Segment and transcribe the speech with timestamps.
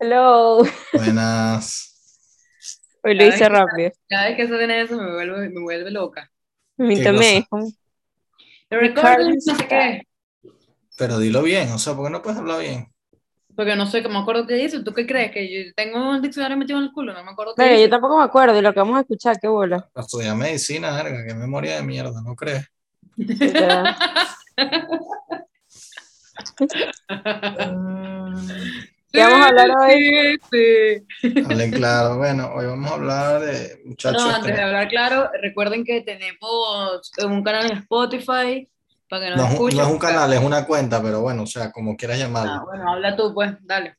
[0.00, 0.64] Hello.
[0.94, 1.86] Buenas.
[3.04, 3.90] Hoy lo Cada hice que- rápido.
[4.08, 6.30] Cada vez que suena eso me vuelve, me vuelve loca.
[6.78, 7.44] A mí ¿Qué también.
[8.70, 10.02] recording, no sé qué.
[10.96, 12.86] Pero dilo bien, o sea, ¿por qué no puedes hablar bien?
[13.54, 14.82] Porque no sé, me acuerdo qué dice.
[14.82, 15.30] ¿Tú qué crees?
[15.32, 17.82] Que yo tengo un diccionario metido en el culo, no me acuerdo qué dice.
[17.82, 19.86] yo tampoco me acuerdo de lo que vamos a escuchar, qué bola.
[19.94, 22.64] Estudiar medicina, verga, qué memoria de mierda, ¿no crees?
[29.12, 30.40] ¿Qué vamos a hablar hoy?
[30.52, 31.42] Sí, sí.
[31.44, 34.22] Hablen claro, bueno, hoy vamos a hablar de muchachos.
[34.24, 38.68] No, antes de hablar claro, recuerden que tenemos un canal en Spotify
[39.08, 39.78] para que nos no, es un- escuchen.
[39.78, 42.64] no es un canal, es una cuenta, pero bueno, o sea, como quieras Ah, llamarlo.
[42.66, 43.96] bueno, habla tú, pues, dale.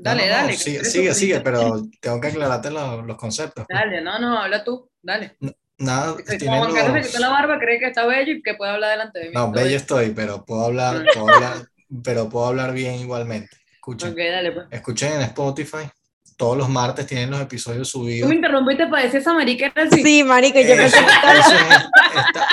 [0.00, 0.52] Dale, no, no, dale.
[0.54, 3.66] sigue, sigue, sigue, pero tengo que aclararte los, los conceptos.
[3.68, 3.78] pues.
[3.78, 5.36] Dale, no, no, habla tú, dale.
[5.76, 8.54] Nada, Como Juan Carlos se los- quitó la barba, cree que está bello y que
[8.54, 9.32] puede hablar delante de mí.
[9.34, 11.56] No, bello estoy, pero puedo hablar, puedo hablar,
[12.02, 13.57] pero puedo hablar bien igualmente.
[13.90, 14.66] Escuchen, Ok, dale, pues.
[14.70, 15.88] escuchen en Spotify.
[16.36, 18.28] Todos los martes tienen los episodios Tú subidos.
[18.28, 20.02] me interrumpiste para decir esa marica era así.
[20.02, 22.48] Sí, marico, yo Eso- pensé, que, estaba- eso es- está-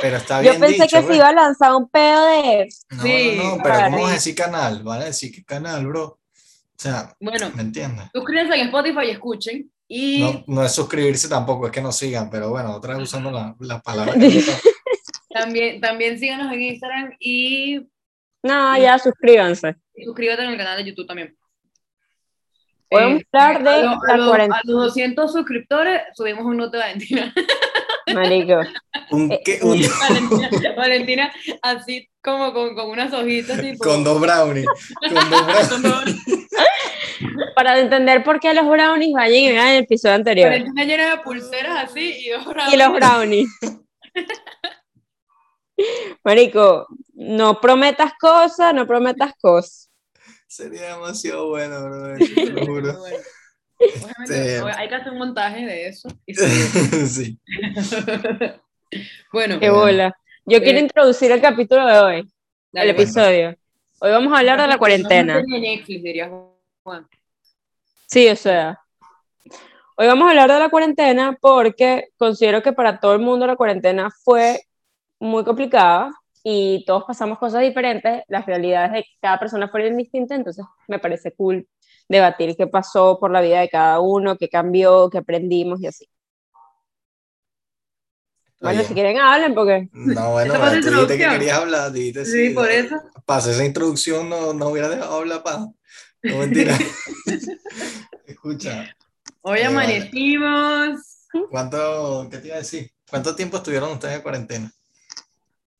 [0.00, 2.68] pero está yo bien pensé dicho, que se iba a lanzar un pedo de...
[2.90, 4.04] No, Sí, no, no, pero ¿cómo vas vale.
[4.04, 4.82] a decir canal?
[4.82, 6.04] Van a decir que canal, bro.
[6.04, 6.18] O
[6.76, 8.06] sea, Bueno, ¿me entiendes?
[8.12, 9.70] suscríbanse en Spotify y escuchen.
[9.88, 13.30] Y No, no es suscribirse tampoco, es que nos sigan, pero bueno, otra vez usando
[13.30, 14.14] la- las palabras.
[14.16, 14.54] que no son.
[15.30, 17.80] también, también síganos en Instagram y
[18.42, 19.76] No, ya, suscríbanse.
[20.04, 21.36] suscríbete en el canal de YouTube también.
[22.90, 24.56] Podemos Eh, hablar de a, lo- a la los- cuarentena.
[24.58, 27.34] a los 200 suscriptores subimos un nota de Valentina.
[28.14, 28.60] Marico.
[29.10, 29.58] Un, Eh, ¿qué?
[29.62, 34.66] Un- Valentina, Valentina así como con, con unas hojitas tipo, con dos brownies.
[35.00, 36.16] Con dos brownies.
[37.54, 40.48] Para entender por qué los brownies vayan y vean el episodio anterior.
[40.50, 43.48] Valentina llena de pulseras así y dos Y los brownies.
[46.24, 49.90] Marico, no prometas cosas, no prometas cosas.
[50.46, 52.16] Sería demasiado bueno, bro.
[52.18, 52.98] Te lo juro.
[52.98, 53.16] Bueno,
[54.24, 56.08] Este- hay que hacer un montaje de eso.
[56.26, 56.34] y
[57.06, 57.38] sí.
[59.32, 60.14] Bueno, Qué bola.
[60.44, 62.32] Yo quiero Eh, introducir el capítulo de hoy,
[62.72, 63.08] dale, el pues.
[63.08, 63.56] episodio.
[64.00, 65.40] Hoy vamos a hablar de la cuarentena.
[65.40, 66.28] No Netflix,
[66.82, 67.08] Juan.
[68.06, 68.78] Sí, o sea.
[69.96, 73.56] Hoy vamos a hablar de la cuarentena porque considero que para todo el mundo la
[73.56, 74.62] cuarentena fue
[75.22, 76.10] muy complicada
[76.44, 78.22] y todos pasamos cosas diferentes.
[78.28, 81.66] Las realidades de cada persona fueron distintas, entonces me parece cool
[82.08, 86.06] debatir qué pasó por la vida de cada uno, qué cambió, qué aprendimos y así.
[88.60, 92.48] Bueno, Oye, si quieren hablen porque No, bueno, tú dijiste que querías hablar, dijiste Sí,
[92.48, 92.54] sí.
[92.54, 92.96] por eso.
[93.24, 95.68] Para esa introducción no, no hubiera dejado hablar, pa.
[96.22, 96.76] No, mentira.
[98.26, 98.94] Escucha,
[99.42, 99.76] Hoy Eh, vale.
[99.76, 101.00] amanecimos.
[101.50, 102.90] ¿cuánto, qué te iba a decir?
[103.08, 104.72] ¿Cuánto tiempo estuvieron ustedes en cuarentena?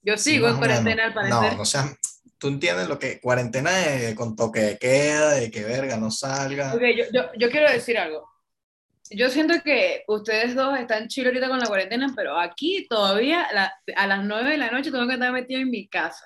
[0.02, 1.52] Yo sigo en o cuarentena al parecer.
[1.52, 1.84] No, no sea,
[2.38, 6.74] tú entiendes lo que cuarentena es con toque de queda, de que verga no salga.
[6.74, 8.28] Ok, yo, yo, yo quiero decir algo.
[9.10, 13.72] Yo siento que ustedes dos están chilos ahorita con la cuarentena, pero aquí todavía la-
[13.94, 16.24] a las 9 de la noche tengo que estar metido en mi casa.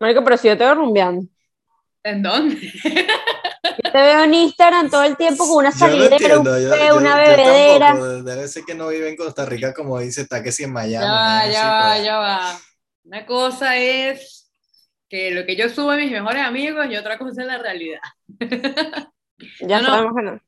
[0.00, 1.26] Marico, pero si yo te veo rumbeando.
[2.02, 2.72] ¿En dónde?
[3.94, 7.86] Te veo en Instagram todo el tiempo con una Yo no salidera, un una bebedera.
[7.86, 10.72] tampoco, debe ser que no vive en Costa Rica como dice, está que si en
[10.72, 11.04] Miami.
[11.06, 11.52] Ya va, ¿no?
[11.52, 12.04] ya va, pues.
[12.04, 12.60] ya va.
[13.04, 14.50] Una cosa es
[15.08, 18.00] que lo que yo subo a mis mejores amigos y otra cosa es la realidad.
[19.60, 20.32] Ya No, sabemos que no.
[20.38, 20.40] Tú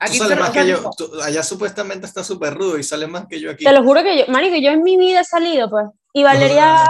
[0.00, 3.26] Aquí sales solo- más que yo, tú- allá supuestamente está súper rudo y sales más
[3.28, 3.64] que yo aquí.
[3.64, 5.86] Te lo juro que yo, marico, yo en mi vida he salido, pues.
[6.12, 6.84] Y Valeria,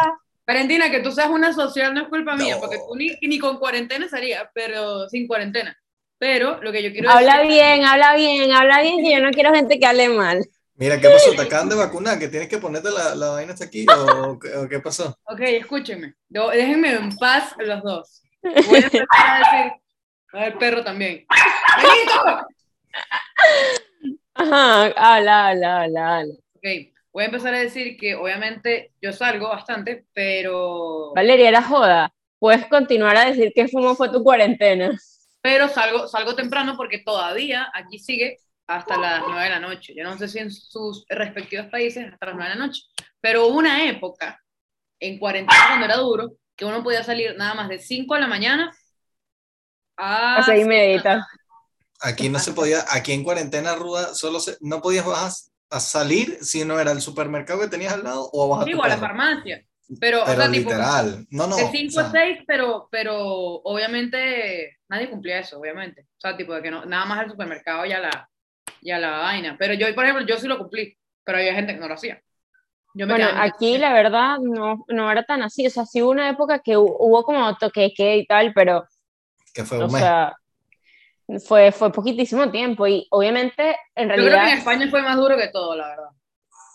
[0.46, 3.58] Valentina, que tú seas una social no es culpa mía, porque tú ni, ni con
[3.58, 5.76] cuarentena salía, pero sin cuarentena.
[6.18, 7.48] Pero lo que yo quiero habla decir...
[7.52, 10.44] bien, habla bien, habla bien, que yo no quiero gente que hable mal.
[10.74, 11.32] Mira, ¿qué pasó?
[11.32, 12.18] ¿Te acaban de vacunar?
[12.18, 13.84] ¿Que tienes que ponerte la, la vaina hasta aquí?
[13.88, 15.16] ¿O, qué- o qué pasó?
[15.24, 16.14] Ok, escúchenme.
[16.28, 18.22] Yo- déjenme en paz los dos.
[18.42, 19.72] Voy a empezar a decir...
[20.32, 21.24] A ver, perro también.
[21.82, 22.46] ¡Benito!
[24.34, 26.34] Ajá, habla, habla, habla, habla.
[26.54, 26.64] Ok,
[27.12, 31.12] voy a empezar a decir que obviamente yo salgo bastante, pero...
[31.14, 32.12] Valeria, era joda.
[32.38, 34.96] Puedes continuar a decir que cómo fue tu cuarentena.
[35.40, 39.94] Pero salgo, salgo temprano porque todavía aquí sigue hasta las 9 de la noche.
[39.96, 42.82] Yo no sé si en sus respectivos países hasta las 9 de la noche,
[43.20, 44.42] pero hubo una época
[45.00, 48.26] en cuarentena cuando era duro que uno podía salir nada más de 5 de la
[48.26, 48.72] mañana
[49.96, 50.36] a...
[50.38, 51.26] A seis y medita.
[52.00, 55.32] Aquí no se podía, aquí en cuarentena ruda, solo se, no podías bajar
[55.70, 58.84] a salir si no era el supermercado que tenías al lado o bajar Digo, tu
[58.84, 59.64] a la farmacia.
[60.00, 61.56] Pero, Pero o sea, tipo, literal, no, no.
[61.56, 66.02] de o 5 sea, a 6, pero, pero obviamente nadie cumplía eso, obviamente.
[66.02, 68.28] O sea, tipo de que no, nada más al supermercado y a la,
[68.80, 69.56] y a la vaina.
[69.58, 72.20] Pero yo, por ejemplo, yo sí lo cumplí, pero había gente que no lo hacía.
[72.94, 75.66] Yo me Bueno, aquí la verdad no, no era tan así.
[75.66, 78.84] O sea, sí hubo una época que hu- hubo como toque queda y tal, pero,
[79.54, 80.02] que fue o un mes.
[80.02, 80.34] sea,
[81.46, 85.16] fue, fue poquitísimo tiempo y obviamente en Yo creo realidad que en España fue más
[85.16, 86.08] duro que todo, la verdad.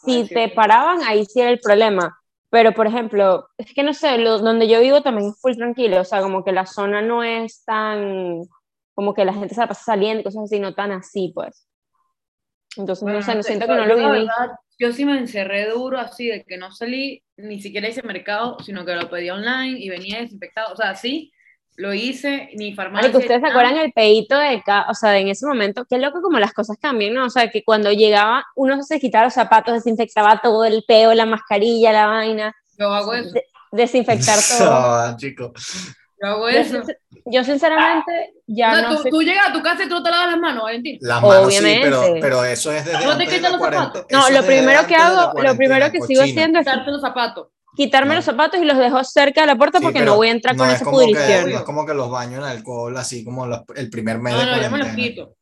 [0.05, 2.15] si te paraban ahí sí era el problema.
[2.53, 6.01] Pero por ejemplo, es que no sé, lo- donde yo vivo también es full tranquilo,
[6.01, 8.41] o sea, como que la zona no es tan,
[8.93, 11.67] como que la gente se la pasa saliendo y cosas así, no tan así, pues.
[12.77, 14.09] Entonces, Bueno, no sé, no siento que no lo viví.
[14.11, 18.57] verdad, yo sí me encerré duro así, de que no salí, ni siquiera hice mercado,
[18.63, 20.73] sino que lo pedí online y venía desinfectado.
[20.73, 21.32] O sea, sí,
[21.75, 23.01] lo hice, ni farmacia.
[23.09, 25.85] Marico, ¿ustedes se acuerdan el pedito de ca- o sea, en ese momento?
[25.89, 27.25] Qué loco como las cosas cambian, ¿no?
[27.25, 31.25] O sea, que cuando llegaba, uno se quitaba los zapatos, desinfectaba todo el peo, la
[31.25, 34.71] mascarilla, la vaina, Yo hago eso, de- desinfectar todo.
[34.71, 35.51] Ah, chico.
[36.21, 36.83] yo hago eso.
[37.25, 39.09] yo sinceramente ya O sea, no tú, sé.
[39.09, 40.97] tú llegas a tu casa y tú no te lavas las manos, Valentín.
[41.01, 41.87] Las manos Obviamente.
[41.87, 44.05] sí, pero, pero eso es desde ¿No te de quitas la los zapatos?
[44.11, 47.47] No, lo primero que hago, lo primero que sigo haciendo es Quitarte los zapatos.
[47.75, 48.15] Quitarme No.
[48.15, 50.55] los zapatos y los dejo cerca de la puerta Sí, porque no voy a entrar
[50.55, 51.49] con no es esa pudrición.
[51.51, 54.39] no es como que los baños en alcohol, así como los- el primer mes No,
[54.39, 55.35] de no, yo me los quito.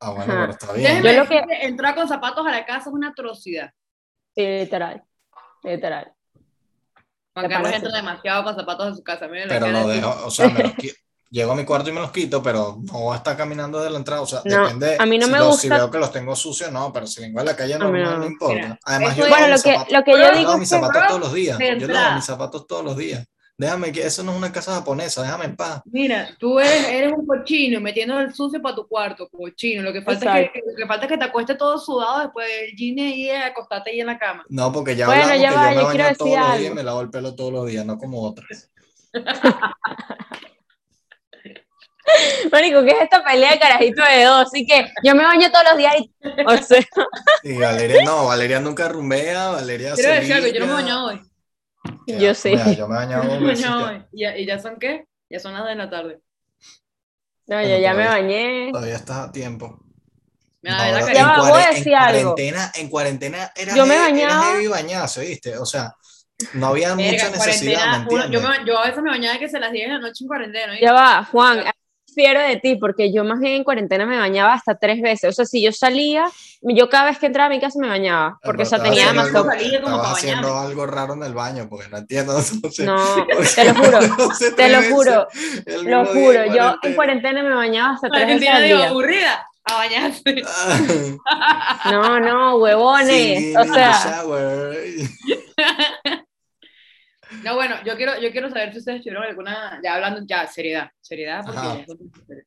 [0.00, 0.40] Ah, bueno, Ajá.
[0.42, 1.02] pero está bien.
[1.02, 3.70] Yo lo que- entrar con zapatos a la casa es una atrocidad.
[4.34, 5.02] Sí, literal.
[5.62, 6.12] Literal.
[7.34, 9.28] Juan ¿Te Carlos entra demasiado con zapatos en su casa.
[9.28, 10.94] Pero lo de- dejo, o sea, me los qui-
[11.30, 13.90] llego a mi cuarto y me los quito, pero no voy a estar caminando desde
[13.92, 14.96] la entrada, o sea, No, depende.
[14.98, 17.06] a mí no si me los- gusta- Si veo que los tengo sucios, no, pero
[17.06, 17.90] si vengo a la calle no.
[17.90, 18.54] no, importa.
[18.54, 20.52] Mira, Además, yo Bueno, lo mis que, zapatos, lo que Pero yo yo digo lavo
[20.54, 21.58] es mis que zapatos todos los días.
[21.78, 23.26] Yo lavo mis zapatos todos los días.
[23.56, 25.82] Déjame que eso no es una casa japonesa, déjame en paz.
[25.84, 29.82] Mira, tú eres, eres un cochino metiendo el sucio para tu cuarto, cochino.
[29.82, 32.46] Lo que falta es que, lo que falta es que te acuestes todo sudado después
[32.48, 34.46] del gine y acostarte ahí en la cama.
[34.48, 36.70] No, porque ya Bueno, hablamos ya que va, yo me yo baño todos los días
[36.72, 38.70] y me lavo el pelo todos los días, no como otras.
[42.52, 44.46] Marico, ¿qué es esta pelea de carajito de dos?
[44.46, 46.12] Así que yo me baño todos los días y,
[46.46, 46.84] o sea,
[47.42, 51.06] Y Valeria no, Valeria nunca rumbea, Valeria Quiero se decir algo, yo no me bañado
[51.06, 51.20] hoy.
[52.06, 52.50] Qué Yo sí.
[52.50, 53.76] mira, Yo me he bañado No dos me ya.
[53.76, 54.02] hoy.
[54.12, 55.04] ¿Y ya, ¿Y ya son qué?
[55.28, 56.20] Ya son las de la tarde.
[57.46, 58.68] no, Bueno, yo ya me todavía- bañé.
[58.72, 59.78] Todavía estás a tiempo.
[60.62, 61.12] Mira, No, bro, carita.
[61.14, 62.20] Ya va, en, voy a cuare- en decir algo.
[62.34, 65.56] cuarentena, en cuarentena era, Yo me heavy, era bañaba- heavy bañarse, ¿viste?
[65.56, 65.94] O sea,
[66.54, 69.38] no había Verga, mucha en necesidad, ¿me uno- yo, me- yo a veces me bañaba
[69.38, 70.78] que se las 10 de la noche en cuarentena.
[70.80, 71.64] Ya va, Juan,
[72.14, 75.30] fiero de ti, porque yo más bien en cuarentena me bañaba hasta tres veces.
[75.30, 76.24] O sea, si yo salía,
[76.62, 79.10] yo cada vez que entraba a mi casa me bañaba, porque o sea, Pero tenía
[79.10, 79.22] algo-
[79.82, 80.68] como para haciendo bañarme.
[80.70, 82.36] algo raro en el baño, porque no entiendo.
[82.80, 85.26] No, te lo juro, no te lo juro,
[85.84, 86.46] lo juro.
[86.54, 87.42] Yo en cuarentena.
[87.42, 88.88] me bañaba hasta tres veces al digo, día.
[88.88, 90.22] aburrida, a bañarse.
[91.90, 93.56] No, no, huevones.
[93.56, 94.22] O sea.
[97.44, 100.90] No, bueno, yo quiero, yo quiero saber si ustedes tuvieron alguna, ya hablando, ya, seriedad,
[101.00, 102.44] seriedad, porque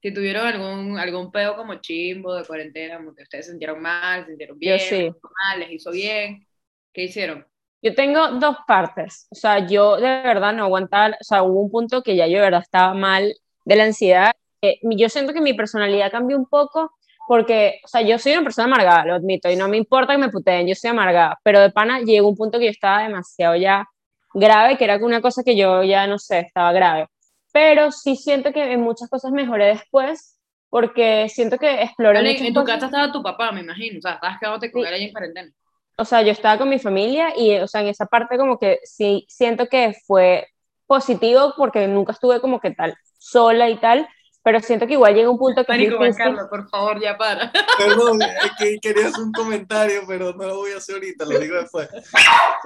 [0.00, 4.22] si tuvieron algún, algún peo como chimbo de cuarentena, como que ustedes se sintieron mal,
[4.22, 4.90] se sintieron bien, Yo sí.
[4.90, 6.46] les hizo mal, les hizo bien,
[6.92, 7.46] ¿qué hicieron?
[7.82, 9.26] Yo tengo dos partes.
[9.30, 12.36] O sea, yo de verdad no aguantaba, o sea, hubo un punto que ya yo
[12.36, 13.34] de verdad estaba mal
[13.64, 14.32] de la ansiedad.
[14.60, 16.92] Eh, yo siento que mi personalidad cambió un poco
[17.26, 20.18] porque, o sea, yo soy una persona amargada, lo admito, y no me importa que
[20.18, 23.54] me puteen, yo soy amargada, pero de pana llegó un punto que yo estaba demasiado
[23.56, 23.88] ya
[24.34, 27.06] grave, que era una cosa que yo ya no sé, estaba grave.
[27.52, 30.38] Pero sí siento que en muchas cosas mejoré después
[30.70, 32.74] porque siento que exploré Vale, en tu cosas.
[32.74, 35.52] casa estaba tu papá, me imagino, o sea, estabas quedándote con él ahí en cuarentena.
[35.96, 38.78] o sea, yo estaba con mi familia y, o sea, en esa parte como que
[38.84, 40.46] sí siento que fue
[40.86, 44.08] positivo porque nunca estuve como que tal sola y tal,
[44.44, 46.24] pero siento que igual llega un punto que Marico, Juan difícil.
[46.34, 47.52] Carlos, por favor, ya para.
[47.78, 51.38] Perdón, es que quería hacer un comentario, pero no lo voy a hacer ahorita, lo
[51.38, 51.88] digo después.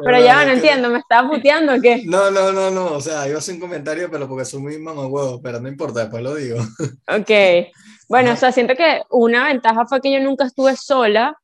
[0.03, 2.03] Pero ya es no que- entiendo, ¿me estaba puteando o qué?
[2.05, 4.79] No, no, no, no, o sea, iba a hacer un comentario, pero porque soy muy
[4.79, 6.59] mamagüevo, pero no importa, después lo digo.
[7.09, 7.31] Ok.
[8.09, 8.35] Bueno, Ajá.
[8.37, 11.37] o sea, siento que una ventaja fue que yo nunca estuve sola,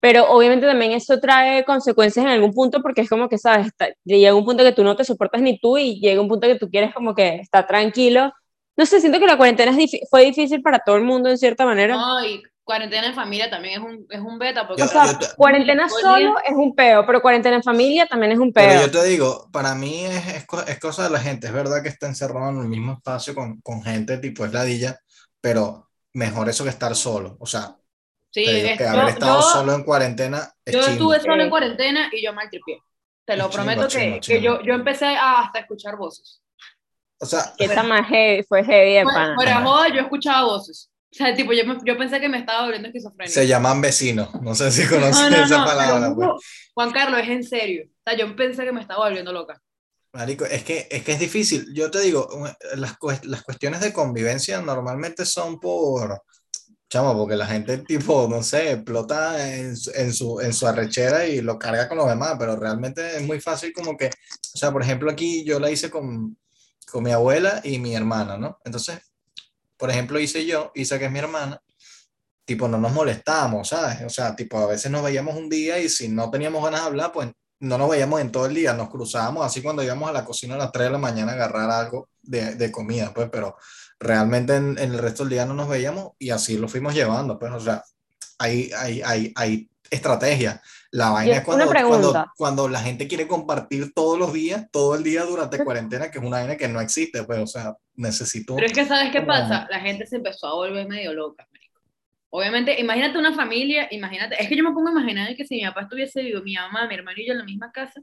[0.00, 3.66] pero obviamente también eso trae consecuencias en algún punto porque es como que, ¿sabes?
[3.68, 6.46] Está- llega un punto que tú no te soportas ni tú y llega un punto
[6.46, 8.32] que tú quieres como que estar tranquilo.
[8.80, 9.76] No sé, siento que la cuarentena
[10.08, 11.94] fue difícil para todo el mundo en cierta manera.
[11.96, 15.04] No, y cuarentena en familia también es un, es un beta, porque Yo- O sea,
[15.12, 18.70] yo te- cuarentena solo es un peo, pero cuarentena en familia también es un Pero
[18.72, 18.80] peo.
[18.86, 21.90] yo te digo, para mí es, es, es cosa de la gente, es verdad que
[21.90, 24.98] está encerrado en el mismo espacio con, con gente tipo es ladilla,
[25.42, 27.76] pero mejor eso que estar solo, o sea,
[28.30, 31.12] Sí, te digo es- que yo, haber estado yo- solo en cuarentena es yo chimbo.
[31.12, 32.78] estuve solo en cuarentena y yo mal tripié.
[33.26, 36.40] Te lo prometo chimbo, que, que yo, yo empecé a hasta escuchar voces.
[37.20, 37.52] O sea,
[37.84, 39.34] más heavy, fue heavy de pana.
[39.38, 39.62] Ajá.
[39.64, 40.90] joda, yo escuchaba voces.
[41.12, 43.34] O sea, tipo, yo, me- yo pensé que me estaba volviendo esquizofrénica.
[43.34, 46.08] se llaman vecinos, no sé si No, conocen no, esa no, palabra.
[46.10, 46.32] juro.
[46.36, 46.46] pues.
[46.74, 47.84] Juan Carlos, es en serio.
[47.88, 49.60] O sea, yo pensé que me estaba volviendo loca.
[50.12, 51.66] Marico, es que, es que es difícil.
[51.74, 52.28] Yo te digo,
[52.76, 56.22] las, las cuestiones de convivencia normalmente son por,
[56.88, 61.26] chamo, porque la gente tipo, no sé, explota en, su- en su, en su arrechera
[61.26, 64.72] y lo carga con los demás, pero realmente es muy fácil como que, o sea,
[64.72, 66.36] por ejemplo, aquí yo la hice con,
[66.90, 68.58] con mi abuela y mi hermana, ¿no?
[68.64, 69.00] Entonces,
[69.76, 71.62] por ejemplo, hice yo, Isa que es mi hermana,
[72.44, 74.02] tipo, no nos molestábamos, ¿sabes?
[74.02, 76.86] O sea, tipo, a veces nos veíamos un día y si no teníamos ganas de
[76.86, 77.28] hablar, pues
[77.60, 80.54] no nos veíamos en todo el día, nos cruzábamos así cuando íbamos a la cocina
[80.54, 83.56] a las 3 de la mañana a agarrar algo de, de comida, pues, pero
[83.98, 87.38] realmente en, en, el resto del día no nos veíamos y así lo fuimos llevando,
[87.38, 87.84] pues, o sea,
[88.38, 90.62] hay, hay, hay, hay estrategia.
[90.92, 95.04] La vaina es cuando, cuando, cuando, la gente quiere compartir todos los días, todo el
[95.04, 98.56] día durante cuarentena, que es una vaina que no existe, pues, o sea, necesito...
[98.56, 99.68] Pero es que, ¿sabes qué pasa?
[99.70, 101.46] La gente se empezó a volver medio loca,
[102.32, 105.64] Obviamente, imagínate una familia, imagínate, es que yo me pongo a imaginar que si mi
[105.64, 108.00] papá estuviese vivo, mi mamá, mi hermano y yo en la misma casa,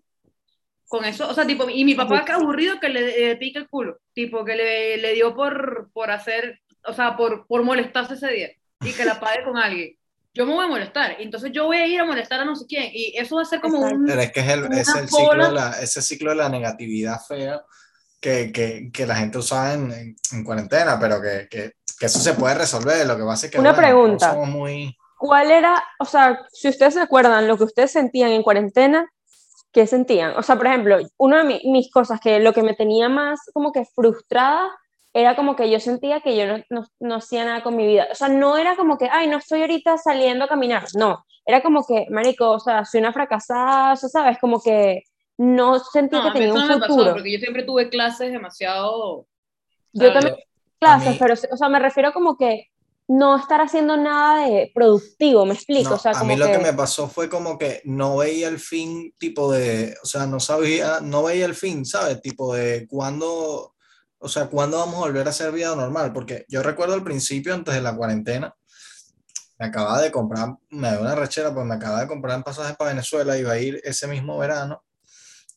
[0.87, 3.99] con eso, o sea, tipo, y mi papá que aburrido que le, pica el culo,
[4.13, 8.49] tipo, que le, le dio por, por hacer, o sea, por, por molestarse ese día
[8.81, 9.96] y que la pague con alguien.
[10.37, 12.65] Yo me voy a molestar, entonces yo voy a ir a molestar a no sé
[12.67, 14.05] quién, y eso va a ser como un.
[14.05, 17.19] Pero es que es el, es el ciclo de la, ese ciclo de la negatividad
[17.27, 17.63] fea
[18.19, 22.35] que, que, que la gente usa en, en, cuarentena, pero que, que, que, eso se
[22.35, 23.07] puede resolver.
[23.07, 23.59] Lo que pasa es que.
[23.59, 24.33] Una pregunta.
[24.33, 24.95] muy...
[25.17, 29.11] ¿Cuál era, o sea, si ustedes se acuerdan, lo que ustedes sentían en cuarentena,
[29.71, 30.37] qué sentían?
[30.37, 33.71] O sea, por ejemplo, una de mis cosas que lo que me tenía más como
[33.71, 34.69] que frustrada
[35.19, 38.07] era como que yo sentía que yo no, no, no, hacía nada con mi vida.
[38.11, 40.85] O sea, no era como que, ay, no estoy ahorita saliendo a caminar.
[40.93, 44.37] No, era como que, marico, o sea, soy una fracasada, o sea, ¿sabes?
[44.39, 45.03] Como que
[45.37, 46.79] no sentí que tenía un futuro.
[46.79, 49.25] Me pasó porque yo siempre tuve clases demasiado...
[49.93, 50.35] Yo también
[50.79, 52.67] clases, pero, o sea, me refiero como que
[53.07, 55.95] no estar haciendo nada de productivo, me explico.
[55.95, 56.57] o sea, a mí lo que...
[56.57, 60.99] me pasó fue como que no veía el fin, tipo de, o sea, no sabía,
[61.01, 62.21] no veía el fin, ¿sabes?
[62.21, 63.75] Tipo de cuándo,
[64.19, 67.53] o sea, cuándo vamos a volver a hacer vida normal, porque yo recuerdo al principio,
[67.53, 68.53] antes de la cuarentena,
[69.59, 72.91] me acababa de comprar, me dio una rechera, pues me acababa de comprar pasajes para
[72.91, 74.83] Venezuela, iba a ir ese mismo verano,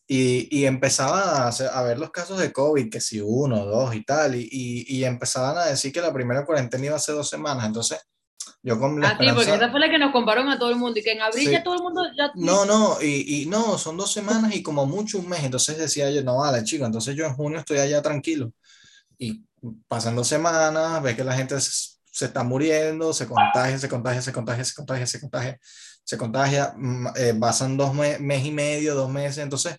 [0.07, 4.35] y, y empezaba a, ver los casos de COVID, que si uno, dos y tal,
[4.35, 7.65] y, y, empezaban a decir que la primera cuarentena iba a ser dos semanas.
[7.65, 8.01] Entonces,
[8.63, 10.77] yo con la ah, sí, porque esa fue la que nos compararon a todo el
[10.77, 12.31] mundo y que en abril ya todo el mundo ya...
[12.35, 15.45] No, no, y, y, no, son dos semanas y como mucho un mes.
[15.45, 18.53] Entonces decía yo, no vale, chico, entonces yo en junio estoy allá tranquilo.
[19.19, 19.45] Y
[19.89, 24.23] pasan dos semanas, ves que la gente se, se está muriendo, se contagia, se contagia,
[24.23, 25.61] se contagia, se contagia, se contagia,
[26.05, 29.77] se contagia, mm, eh, pasan dos meses mes y medio, dos meses, entonces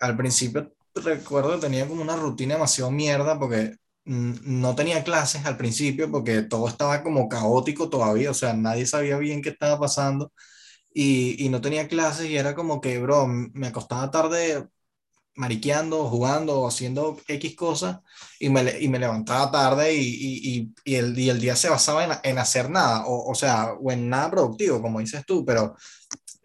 [0.00, 3.76] al principio recuerdo que tenía como una rutina demasiado mierda porque
[4.08, 9.18] no tenía clases al principio porque todo estaba como caótico todavía, o sea, nadie sabía
[9.18, 10.32] bien qué estaba pasando
[10.94, 14.66] y, y no tenía clases y era como que, bro, me acostaba tarde
[15.36, 18.00] mariqueando, jugando, haciendo X cosas
[18.40, 22.04] y me, y me levantaba tarde y, y, y, el, y el día se basaba
[22.04, 25.76] en, en hacer nada, o, o sea, o en nada productivo, como dices tú, pero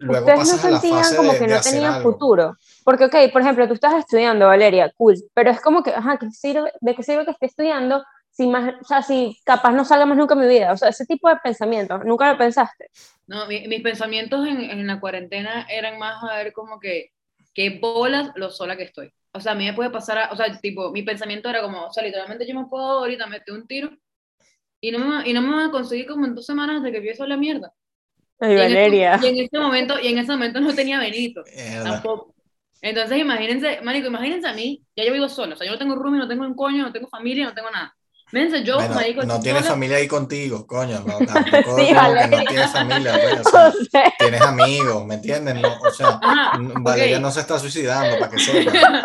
[0.03, 2.57] luego pasas no a la fase como de, que no tenían futuro.
[2.83, 6.29] Porque, ok, por ejemplo, tú estás estudiando, Valeria, cool, pero es como que, ajá, ¿qué
[6.31, 10.05] sirve, ¿de qué sirve que esté estudiando si, más, o sea, si capaz no salga
[10.05, 10.73] más nunca en mi vida?
[10.73, 12.89] O sea, ese tipo de pensamientos, ¿nunca lo pensaste?
[13.27, 17.11] No, mi, mis pensamientos en, en, la cuarentena eran más a ver como que,
[17.53, 19.13] qué bolas lo sola que estoy.
[19.31, 21.85] O sea, a mí me puede pasar, a, o sea, tipo, mi pensamiento era como,
[21.85, 23.89] o sea, literalmente yo me puedo ahorita meter un tiro
[24.81, 26.97] y no me, y no me van a conseguir como en dos semanas de que
[26.97, 27.73] empiezo la mierda.
[28.39, 29.19] Ay, Valeria.
[29.21, 31.43] Y en, este, momento, y en ese momento no tenía Benito,
[31.83, 32.33] tampoco.
[32.81, 35.95] Entonces, imagínense, marico, imagínense a mí, ya yo vivo solo, o sea, yo no tengo
[35.95, 37.95] roomie, no tengo un coño, no tengo familia, no tengo nada.
[38.33, 42.29] Fíjense, yo, bueno, marico, no tienes familia ahí contigo, coño, no, tampoco sí, vale.
[42.29, 44.13] que no tienes familia, pues, o sea, o sea.
[44.17, 45.55] tienes amigos, ¿me entiendes?
[45.55, 47.21] No, o sea, Ajá, Valeria okay.
[47.21, 48.71] no se está suicidando, para que sepa.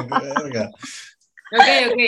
[0.00, 0.56] ok,
[1.52, 2.00] ok,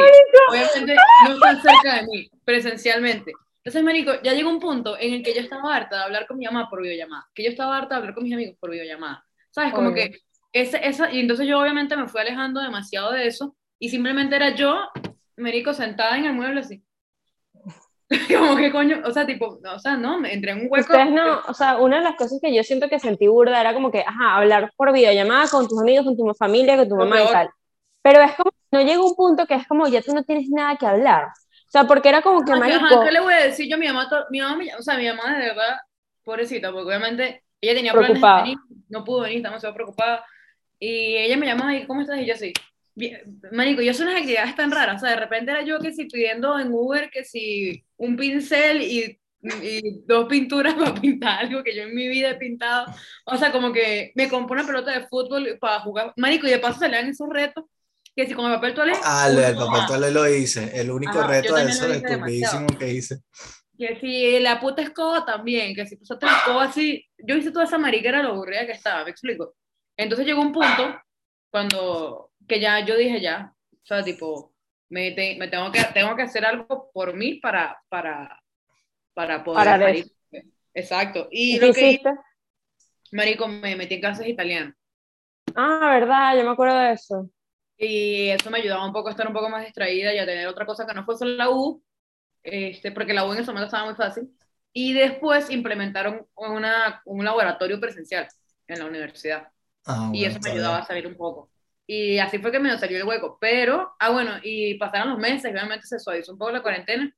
[0.49, 0.97] obviamente
[1.29, 3.33] no están cerca de mí, presencialmente.
[3.64, 6.37] Entonces, marico, ya llegó un punto en el que yo estaba harta de hablar con
[6.37, 9.25] mi mamá por videollamada, que yo estaba harta de hablar con mis amigos por videollamada,
[9.50, 9.73] ¿sabes?
[9.73, 10.19] Como que
[10.52, 14.54] ese, esa, y entonces yo obviamente me fui alejando demasiado de eso y simplemente era
[14.54, 14.88] yo,
[15.37, 16.83] Merico, sentada en el mueble así.
[18.38, 20.92] como que coño, o sea, tipo, o sea, no, me entré en un hueco.
[20.92, 23.73] Ustedes no, o sea, una de las cosas que yo siento que sentí burda era
[23.75, 27.23] como que, ajá, hablar por videollamada con tus amigos, con tu familia, con tu mamá
[27.23, 27.50] y tal.
[28.02, 30.76] Pero es como, no llega un punto que es como, ya tú no tienes nada
[30.76, 31.28] que hablar.
[31.73, 32.85] O sea, porque era como que, marico...
[32.85, 34.07] Ajá, ¿qué le voy a decir yo a mi mamá?
[34.31, 35.79] Mi mamá, me, o sea, mi mamá de verdad,
[36.23, 38.43] pobrecita, porque obviamente ella tenía preocupada.
[38.43, 40.23] planes de venir, no pudo venir, estaba demasiado preocupada.
[40.79, 42.21] Y ella me llamaba y, ¿cómo estás?
[42.21, 42.52] Y yo así,
[43.52, 46.05] Marico, yo soy unas actividades tan raras, o sea, de repente era yo que si
[46.05, 49.19] pidiendo en Uber que si un pincel y,
[49.62, 52.93] y dos pinturas para pintar algo que yo en mi vida he pintado,
[53.25, 56.59] o sea, como que me compré una pelota de fútbol para jugar, Marico, y de
[56.59, 57.64] paso salían esos retos,
[58.14, 58.92] que si con el papel toalé...
[59.04, 62.92] Ah, el, el papel toalé lo hice, el único Ajá, reto de eso estupidísimo que
[62.92, 63.21] hice.
[63.78, 67.64] Que si la puta escoba también, que si pasaste la escoba así, yo hice toda
[67.64, 69.54] esa mariquera lo aburrida que estaba, me explico.
[69.97, 70.95] Entonces llegó un punto
[71.50, 74.54] cuando que ya yo dije ya, o sea, tipo,
[74.90, 78.40] me, te- me tengo, que, tengo que hacer algo por mí para, para,
[79.14, 80.07] para poder Parar salir.
[80.75, 81.28] Exacto.
[81.31, 82.11] Y ¿Y lo que hice, hiciste?
[83.12, 84.75] marico, me metí en clases italianas.
[85.54, 87.31] Ah, verdad, yo me acuerdo de eso.
[87.76, 90.47] Y eso me ayudaba un poco a estar un poco más distraída y a tener
[90.47, 91.83] otra cosa que no fuese la U,
[92.43, 94.31] este, porque la U en ese momento estaba muy fácil.
[94.73, 98.29] Y después implementaron una, un laboratorio presencial
[98.67, 99.49] en la universidad.
[99.85, 100.85] Ah, y bueno, eso me ayudaba bien.
[100.85, 101.50] a salir un poco.
[101.87, 103.38] Y así fue que me salió el hueco.
[103.41, 107.14] Pero, ah, bueno, y pasaron los meses, y obviamente se suavizó un poco la cuarentena.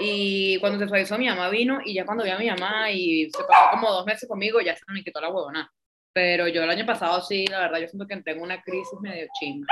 [0.00, 3.30] Y cuando se suavizó, mi mamá vino, y ya cuando vi a mi mamá y
[3.30, 5.72] se pasó como dos meses conmigo, ya se me quitó la huevona.
[6.14, 8.98] Pero yo el año pasado sí, la verdad, yo siento que entré en una crisis
[9.00, 9.66] medio chinga.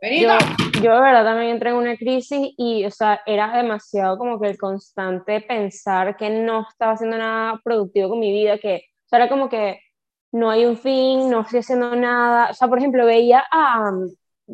[0.00, 0.28] Yo,
[0.80, 4.48] yo de verdad también entré en una crisis y, o sea, era demasiado como que
[4.48, 9.18] el constante pensar que no estaba haciendo nada productivo con mi vida, que, o sea,
[9.18, 9.80] era como que
[10.30, 12.50] no hay un fin, no estoy haciendo nada.
[12.50, 13.90] O sea, por ejemplo, veía a,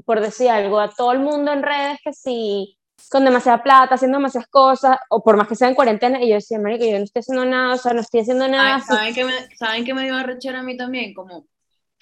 [0.06, 2.78] por decir algo, a todo el mundo en redes que sí,
[3.10, 6.34] con demasiada plata, haciendo demasiadas cosas, o por más que sea en cuarentena, y yo
[6.34, 8.80] decía, marico, yo no estoy haciendo nada, o sea, no estoy haciendo nada.
[8.80, 11.14] ¿Saben, ¿saben qué me, ¿Saben qué me dio a rechera a mí también?
[11.14, 11.46] Como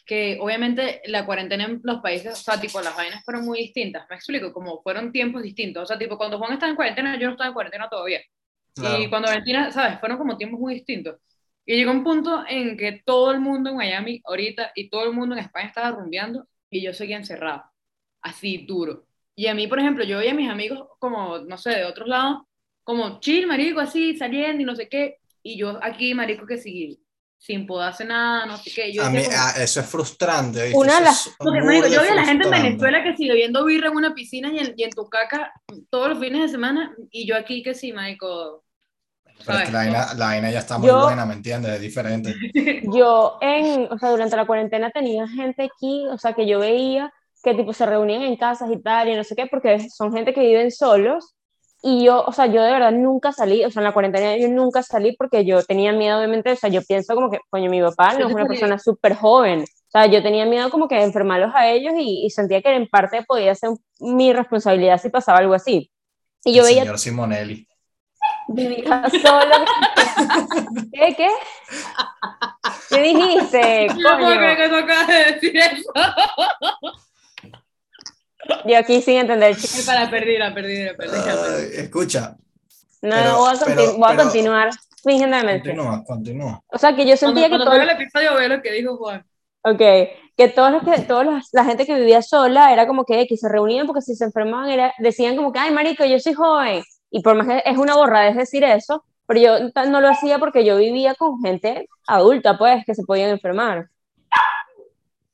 [0.05, 4.07] que obviamente la cuarentena en los países, o sea, tipo, las vainas fueron muy distintas.
[4.11, 5.85] Me explico, como fueron tiempos distintos.
[5.85, 8.21] O sea, tipo, cuando Juan estaba en cuarentena, yo no estaba en cuarentena todavía.
[8.75, 9.03] Claro.
[9.03, 10.01] Y cuando Valentina, ¿sabes?
[10.01, 11.17] Fueron como tiempos muy distintos.
[11.65, 15.13] Y llegó un punto en que todo el mundo en Miami ahorita y todo el
[15.13, 17.65] mundo en España estaba rumbeando y yo seguía encerrado,
[18.21, 19.07] así duro.
[19.43, 22.07] Y a mí, por ejemplo, yo veía a mis amigos como, no sé, de otros
[22.07, 22.43] lados,
[22.85, 25.17] como chill, marico, así, saliendo y no sé qué.
[25.43, 27.01] Y yo aquí, marico, que sí,
[27.39, 28.93] sin poder hacer nada, no sé qué.
[28.93, 30.63] Yo A mí, como- ah, eso es frustrante.
[30.63, 30.79] ¿viste?
[30.79, 32.51] Una las- es porque, marico, yo veía a la gente en.
[32.53, 35.53] Venezuela que sigue viendo birra en una piscina y en, y en tu caca
[35.91, 38.63] todos los fines de semana, y yo aquí que sí, marico.
[39.45, 41.73] Pero es que la vaina, la vaina ya está muy Yo- buena, ¿me entiendes?
[41.73, 42.33] Es diferente.
[42.97, 47.13] Yo en, o sea, durante la cuarentena tenía gente aquí, o sea, que yo veía
[47.43, 50.33] que tipo se reunían en casas y tal, y no sé qué, porque son gente
[50.35, 51.35] que viven solos,
[51.85, 54.49] y yo, o sea, yo de verdad nunca salí, o sea, en la cuarentena yo
[54.49, 57.81] nunca salí porque yo tenía miedo, obviamente, o sea, yo pienso como que, coño, mi
[57.83, 61.03] papá no es una persona súper joven, o sea, yo tenía miedo como que de
[61.03, 65.39] enfermarlos a ellos y, y sentía que en parte podía ser mi responsabilidad si pasaba
[65.39, 65.91] algo así.
[66.45, 67.67] Y yo El veía señor Simonelli.
[68.49, 69.55] vivía solo.
[70.93, 71.15] ¿Qué?
[71.17, 71.29] ¿Qué?
[72.89, 73.87] ¿Qué dijiste?
[73.99, 74.65] No puedo creer Coño.
[74.65, 75.93] que tú acabas de decir eso.
[78.67, 79.83] Yo aquí sin entender chiste.
[79.87, 81.17] Para perdí, la perdí, la perdí.
[81.17, 81.65] la perdí.
[81.77, 82.37] Ay, escucha,
[83.03, 84.71] No, Pero- voy, a, conti- pero- voy a pero- continuar
[85.03, 86.63] fingiendo continúa, continúa.
[86.69, 88.97] O sea, que yo Cuando, sentía que cuando todo, el episodio ve lo que dijo
[88.97, 89.25] Juan.
[89.65, 93.27] okay, que todos los que todos los- la gente que vivía sola era como que,
[93.27, 96.35] que se reunían porque si se enfermaban era, decían como que, ay, marico, yo soy
[96.35, 96.83] joven.
[97.11, 100.65] Y por más que es una borradez decir eso, pero yo no lo hacía porque
[100.65, 103.89] yo vivía con gente adulta, pues, que se podían enfermar.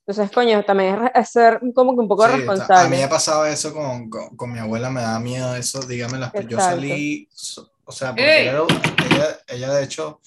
[0.09, 2.87] Entonces, coño, también es ser como que un poco Sí, está- responsable.
[2.87, 6.17] a mí me pasaba eso con, con, con mi abuela, me daba miedo eso, dígame
[6.19, 6.65] las Yo Exacto.
[6.65, 8.63] salí, so- o sea, porque era-
[9.11, 10.21] ella, ella de hecho,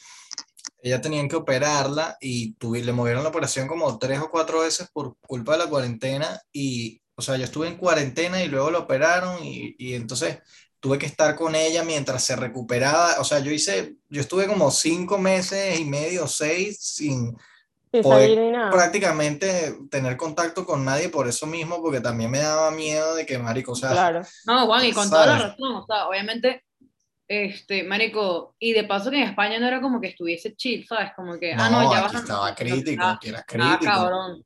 [0.83, 4.87] ella tenían que operarla y tuvi- le movieron la operación como tres o cuatro veces
[4.93, 8.77] por culpa de la cuarentena y, o sea, yo estuve en cuarentena y luego la
[8.79, 10.37] operaron y, y entonces
[10.79, 14.69] tuve que estar con ella mientras se recuperaba, o sea, yo hice, yo estuve como
[14.69, 17.35] cinco meses y medio, seis, sin
[17.91, 18.71] Poder salir ni nada.
[18.71, 23.37] prácticamente tener contacto con nadie por eso mismo, porque también me daba miedo de que,
[23.37, 24.21] marico, o sea, Claro.
[24.45, 25.51] No, Juan, y con toda la ¿Sabes?
[25.51, 26.63] razón, o sea, obviamente,
[27.27, 31.11] este, marico, y de paso que en España no era como que estuviese chill, ¿sabes?
[31.15, 33.83] Como que, no, ah, no, ya aquí vas estaba crítico, Ah, aquí era ah, crítico.
[33.85, 34.45] cabrón.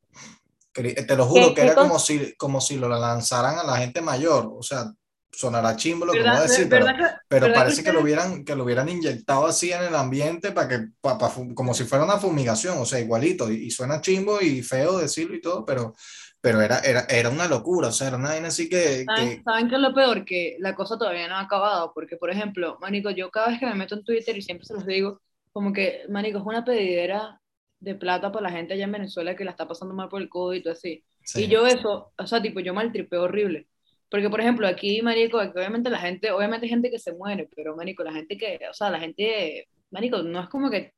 [0.73, 3.77] Cri- Te lo juro ¿Qué- que era como si, como si lo lanzaran a la
[3.77, 4.91] gente mayor, o sea,
[5.38, 6.93] sonará chimbo lo que voy a ¿Verdad, decir, pero, que-
[7.28, 10.67] pero parece que lo ustedes- hubieran, que lo hubieran inyectado así en el ambiente para
[10.67, 14.02] que, pa- pa fu- como si fuera una fumigación, o sea, igualito, y, y suena
[14.02, 15.93] chimbo y feo decirlo y todo, pero,
[16.41, 19.43] pero era, era, era una locura, o sea, era una vaina así que, ¿Saben, que
[19.43, 20.26] ¿Saben qué es lo peor?
[20.26, 23.65] Que la cosa todavía no ha acabado, porque, por ejemplo, Marico, yo cada vez que
[23.65, 25.21] me meto en Twitter y siempre se los digo,
[25.52, 27.41] como que, Marico, es una pedidera
[27.80, 30.30] de plata para la gente allá en Venezuela que la está pasando mal por el
[30.30, 31.04] COVID y todo así.
[31.24, 31.43] sí.
[31.43, 33.67] Y yo eso, o sea, tipo, yo maltripeo horrible.
[34.15, 37.49] Porque, por ejemplo, aquí, marico, aquí obviamente la gente, obviamente hay gente que se muere,
[37.56, 40.93] pero, marico, la gente que, o sea, la gente, marico, no es como que,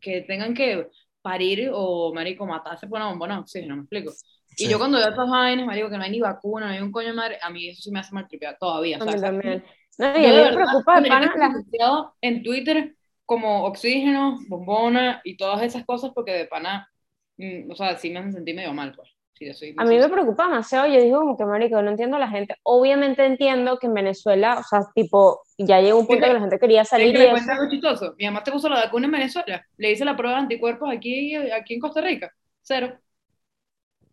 [0.00, 0.88] que tengan que
[1.22, 4.12] parir o, marico, matarse por una bombona de oxígeno, me explico.
[4.56, 4.70] Y Sí.
[4.70, 7.14] yo cuando veo esas vainas, marico, que no hay ni vacuna, no hay un coño
[7.14, 8.96] madre, a mí eso sí me hace maltripear todavía.
[8.98, 9.64] A o sea, también.
[9.98, 12.94] No, y yo a mí me verdad, preocupa pana la- en Twitter
[13.26, 16.88] como oxígeno, bombona y todas esas cosas porque de pana,
[17.36, 19.10] mm, o sea, sí me hacen sentir medio mal, pues.
[19.40, 22.18] Sí, yo soy A mí me preocupa demasiado, yo digo como que marico, no entiendo
[22.18, 26.26] a la gente, obviamente entiendo que en Venezuela, o sea, tipo, ya llegó un punto
[26.26, 28.14] que la gente quería ¿Quieres salir que y le eso, cuente algo chistoso?
[28.18, 31.34] Mi mamá te puso la vacuna en Venezuela, le hice la prueba de anticuerpos aquí,
[31.36, 32.98] aquí en Costa Rica, cero.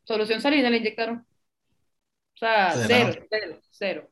[0.06, 1.18] Solución salida, le inyectaron.
[1.18, 4.10] O sea, cero, cero, cero.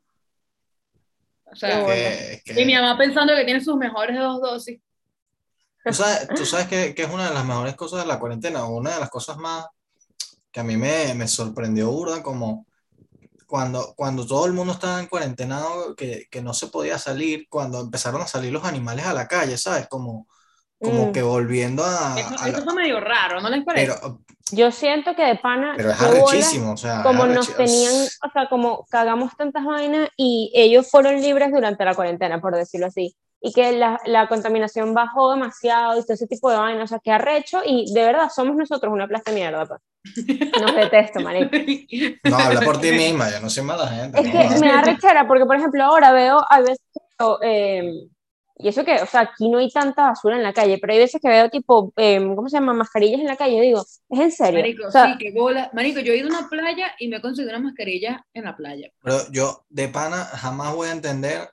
[1.50, 1.86] O sea.
[1.86, 4.78] Que- que- y mi mamá pensando que tiene sus mejores dos dosis.
[5.82, 8.66] Tú sabes, tú sabes que, que es una de las mejores cosas de la cuarentena,
[8.66, 9.66] una de las cosas más
[10.56, 12.64] que a mí me, me sorprendió burda, como
[13.46, 15.62] cuando, cuando todo el mundo estaba en cuarentena,
[15.98, 19.58] que, que no se podía salir, cuando empezaron a salir los animales a la calle,
[19.58, 19.86] ¿sabes?
[19.88, 20.28] Como,
[20.80, 21.12] como Mm.
[21.12, 22.14] que volviendo a...
[22.14, 23.86] Eso, a la- eso fue medio raro, ¿no les parece?
[23.98, 24.20] pero,
[24.52, 28.48] Yo siento que de pana, pero es arrechísimo, o sea, como nos tenían, o sea,
[28.48, 33.14] como cagamos tantas vainas y ellos fueron libres durante la cuarentena, por decirlo así.
[33.40, 36.98] Y que la, la contaminación bajó demasiado y todo ese tipo de vainas, o sea,
[36.98, 39.80] que arrecho y de verdad somos nosotros una plasta de mierda, pues.
[40.60, 41.50] Nos detesto, marico.
[42.24, 44.20] No, habla por ti misma, yo no soy mala gente.
[44.20, 44.60] Es que no.
[44.60, 46.80] me da rechera porque, por ejemplo, ahora veo, a veces,
[47.42, 48.08] eh,
[48.58, 50.98] y eso que, o sea, aquí no hay tanta basura en la calle, pero hay
[50.98, 52.72] veces que veo tipo, eh, ¿cómo se llama?
[52.72, 54.60] Mascarillas en la calle, digo, ¿es en serio?
[54.60, 55.70] Marico, O sea, sí, qué bola.
[55.74, 58.56] Marico, yo he ido a una playa y me he conseguido una mascarilla en la
[58.56, 58.90] playa.
[59.02, 61.50] Pero yo de pana jamás voy a entender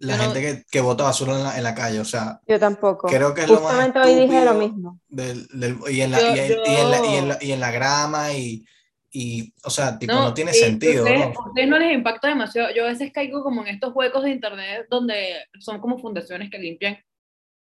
[0.00, 2.40] la Yo no- gente que, que bota basura en la, en la calle, o sea,
[2.46, 3.08] yo tampoco.
[3.08, 5.00] creo que es lo más Justamente hoy dije lo mismo.
[5.08, 7.38] del, del- y, en la, Yo- y, en, y en la, y en yo- la-
[7.40, 8.64] y en la grama y,
[9.10, 11.40] y o sea, tipo, No, no, tiene sentido, ustedes, ¿no?
[11.48, 12.68] ustedes no les impacta demasiado.
[12.74, 16.58] Yo a veces caigo como en estos huecos de internet donde son como fundaciones que
[16.58, 16.98] limpian,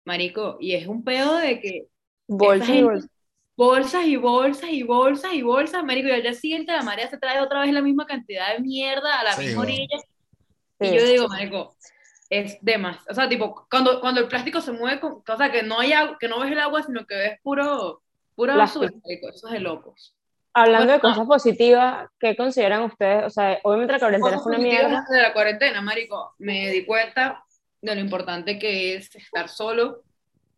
[0.04, 1.86] marico, y es un pedo de que
[2.28, 3.10] Bolsas y bolsas.
[3.56, 7.18] bolsas y bolsas y bolsas y bolsas, marico, y al día siguiente la marea se
[7.18, 9.72] trae otra vez la misma cantidad de mierda a la Sí, misma bueno.
[9.74, 9.98] orilla.
[10.80, 10.86] Sí.
[10.86, 11.76] Y yo digo, marico,
[12.30, 12.98] es de más.
[13.10, 15.92] O sea, tipo, cuando, cuando el plástico se mueve, con, o sea, que no, hay
[15.92, 18.02] agua- que no ves el agua, sino que ves puro,
[18.36, 18.84] Plástico.
[18.84, 18.90] basura,
[19.34, 20.16] eso es de locos.
[20.54, 23.24] Hablando de cosas positivas, ¿qué consideran ustedes?
[23.24, 25.04] O sea, obviamente la cuarentena fue una mierda.
[25.10, 27.44] de la cuarentena, marico, me di cuenta
[27.80, 30.02] de lo importante que es estar solo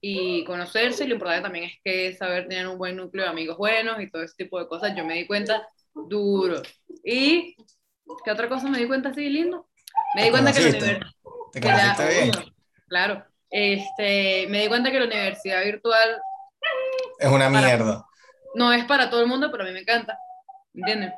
[0.00, 3.56] y conocerse, y lo importante también es que saber tener un buen núcleo de amigos
[3.58, 6.62] buenos y todo ese tipo de cosas, yo me di cuenta duro.
[7.04, 7.56] ¿Y
[8.24, 9.68] qué otra cosa me di cuenta así lindo?
[10.14, 11.06] Me di ¿Te cuenta que la universidad...
[11.52, 12.32] ¿Te que la- conociste bien?
[12.88, 13.24] claro.
[13.50, 16.18] Este, me di cuenta que la universidad virtual
[17.18, 18.04] Es una para- mierda.
[18.54, 20.16] no es para todo el mundo, pero a mí me encanta.
[20.74, 21.12] ¿Entienden?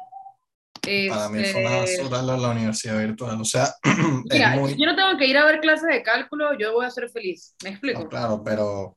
[1.09, 3.69] Para mí fue una Este, basura la, la universidad virtual, o sea,
[4.31, 4.77] Mira, muy...
[4.77, 7.55] yo no tengo que ir a ver clases de cálculo, yo voy a ser feliz.
[7.63, 8.01] ¿Me explico?
[8.03, 8.97] No, claro, pero, o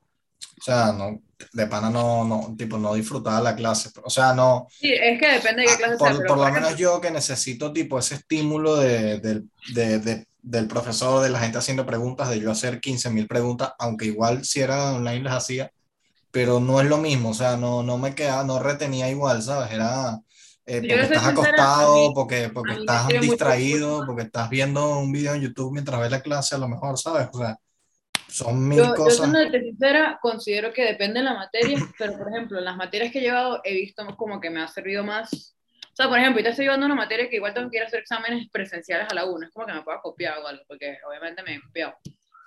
[0.61, 1.21] sea, no,
[1.53, 5.33] de pana no, no, tipo, no disfrutaba la clase, o sea, no, Sí, es que
[5.33, 6.07] depende de qué clase sea.
[6.09, 10.27] por, pero, por lo menos yo que necesito tipo ese estímulo de, del- de- de-
[10.41, 14.61] del profesor, de la gente haciendo preguntas, de yo hacer 15.000 preguntas, aunque igual si
[14.61, 15.71] era online las hacía,
[16.31, 19.71] pero no es lo mismo, o sea, no, no me quedaba, no retenía igual, ¿sabes?
[19.71, 20.19] Era
[20.65, 25.33] eh, porque estás sincera, acostado, mí- porque, porque estás distraído, porque estás viendo un video
[25.33, 27.27] en YouTube mientras ves la clase, a lo mejor, ¿sabes?
[27.31, 27.57] O sea,
[28.27, 29.31] son mil yo, yo cosas.
[29.31, 33.19] siendo sincera, considero que depende de la materia, pero por ejemplo, en las materias que
[33.19, 35.55] he llevado he visto como que me ha servido más.
[35.83, 37.87] O sea, por ejemplo, yo estoy llevando una materia que igual tengo que ir a
[37.87, 40.97] hacer exámenes presenciales a la una, es como que me pueda copiar o algo, porque
[41.07, 41.95] obviamente me he copiado.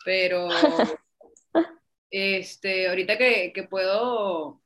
[0.04, 0.48] Pero,
[2.10, 4.60] este, ahorita que, que puedo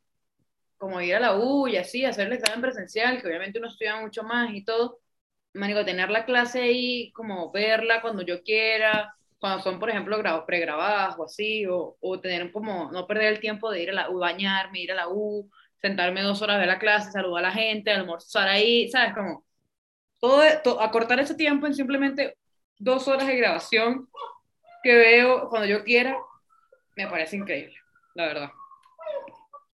[0.77, 4.00] como ir a la U y así, hacer el examen presencial, que obviamente uno estudia
[4.00, 5.00] mucho más y todo,
[5.55, 10.46] manico, tener la clase ahí, como verla cuando yo quiera, cuando son, por ejemplo, gra-
[10.46, 14.09] pregrabadas o así, o, o tener como, no perder el tiempo de ir a la
[14.09, 15.50] U, bañarme, ir a la U,
[15.83, 19.12] sentarme dos horas de la clase, saludar a la gente, almorzar ahí, ¿sabes?
[19.12, 19.44] Como,
[20.18, 22.38] todo, to- acortar ese tiempo en simplemente
[22.78, 24.09] dos horas de grabación
[24.83, 26.16] que veo cuando yo quiera,
[26.96, 27.76] me parece increíble,
[28.14, 28.50] la verdad.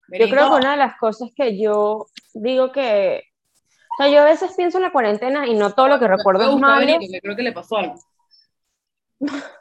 [0.09, 3.23] Yo creo que una de las cosas que yo digo que,
[3.99, 6.45] o sea, yo a veces pienso en la cuarentena y no todo lo que recuerdo
[6.55, 6.87] es malo.
[6.99, 7.97] Que creo que le pasó algo.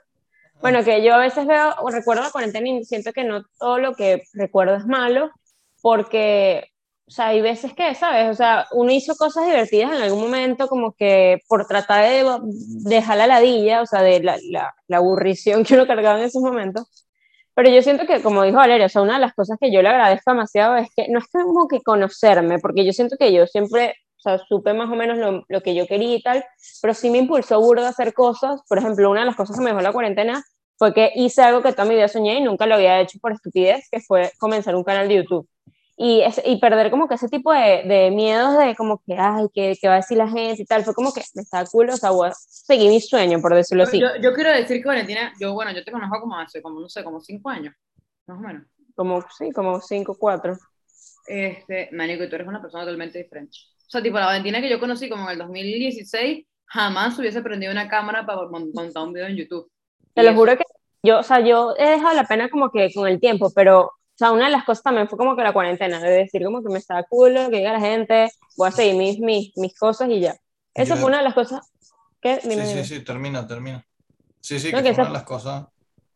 [0.62, 3.78] Bueno, que yo a veces veo o recuerdo la cuarentena y siento que no todo
[3.80, 5.30] lo que recuerdo es malo,
[5.82, 6.72] porque,
[7.08, 8.30] o sea, hay veces que, ¿sabes?
[8.30, 12.26] O sea, uno hizo cosas divertidas en algún momento, como que por tratar de
[12.90, 16.42] dejar la ladilla, o sea, de la, la, la aburrición que uno cargaba en esos
[16.42, 17.06] momentos.
[17.54, 19.82] Pero yo siento que, como dijo Valeria, o sea, una de las cosas que yo
[19.82, 23.48] le agradezco demasiado es que no es como que conocerme, porque yo siento que yo
[23.48, 23.96] siempre,
[24.28, 26.44] sea, supe más o menos lo, lo que yo quería y tal,
[26.82, 28.62] pero sí me impulsó burdo a hacer cosas.
[28.68, 30.44] Por ejemplo, una de las cosas que me dejó la cuarentena
[30.78, 33.32] fue que hice algo que toda mi vida soñé y nunca lo había hecho por
[33.32, 35.48] estupidez, que fue comenzar un canal de YouTube.
[36.00, 39.48] Y, es, y perder como que ese tipo de, de miedos de como que, ay,
[39.52, 40.84] ¿qué, ¿qué va a decir la gente y tal?
[40.84, 43.84] Fue como que me estaba cool, o sea, voy a seguir mi sueño, por decirlo
[43.84, 44.00] así.
[44.00, 46.88] Yo, yo quiero decir que Valentina, yo, bueno, yo te conozco como hace, como, no
[46.88, 47.74] sé, como cinco años,
[48.28, 48.68] más o menos.
[48.98, 50.58] Como, sí, como 5, 4.
[51.28, 53.56] Este, manico, y tú eres una persona totalmente diferente.
[53.88, 57.72] O sea, tipo, la Valentina que yo conocí como en el 2016, jamás hubiese prendido
[57.72, 59.72] una cámara para mon- montar un video en YouTube.
[60.14, 60.64] Te Y lo eso- juro que
[61.04, 63.92] yo, o sea, yo he dejado la pena como que con el tiempo, pero, o
[64.16, 66.70] sea, una de las cosas también fue como que la cuarentena, de decir como que
[66.70, 70.20] me estaba cool, que diga la gente, voy a seguir mis, mis, mis cosas y
[70.20, 70.36] ya.
[70.74, 71.72] Esa Yo- fue una de las cosas
[72.22, 72.84] que, Sí, dime, sí, dime.
[72.84, 73.86] sí, termina, termina.
[74.42, 75.66] Sí, sí, No, que que fue esa- una de las cosas.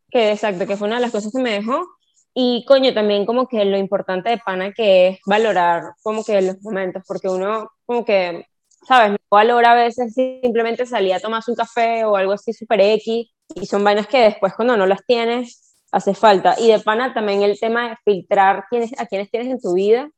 [0.09, 1.87] que exacto, que fue una de las cosas que me dejó.
[2.33, 6.61] Y coño, también como que lo importante de pana que es valorar como que los
[6.61, 8.45] momentos, porque uno como que,
[8.87, 9.11] ¿sabes?
[9.11, 13.29] No valora a veces simplemente salir a tomarse un café o algo así super X,
[13.55, 16.55] y son vainas que después cuando no las tienes, hace falta.
[16.57, 20.09] Y de pana también el tema de filtrar quiénes, a quienes tienes en tu vida,